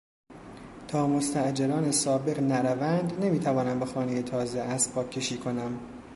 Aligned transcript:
تا 0.87 1.07
مستاجران 1.07 1.91
سابق 1.91 2.39
نروند 2.39 3.25
نمیتوانم 3.25 3.79
به 3.79 3.85
خانهی 3.85 4.23
تازه 4.23 4.59
اسباب 4.59 5.09
کشی 5.09 5.37
کنم. 5.37 5.79